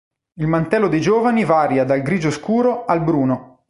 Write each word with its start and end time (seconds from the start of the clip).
Il 0.39 0.47
mantello 0.47 0.87
dei 0.87 0.99
giovani 0.99 1.45
varia 1.45 1.83
dal 1.83 2.01
grigio 2.01 2.31
scuro 2.31 2.85
al 2.85 3.03
bruno. 3.03 3.59